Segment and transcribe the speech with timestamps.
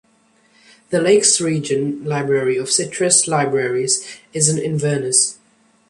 [0.89, 5.37] The Lakes Region Library of Citrus Libraries is in Inverness.